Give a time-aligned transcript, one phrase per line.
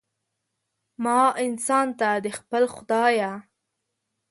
[1.03, 3.31] ما انسان ته، د خپل خدایه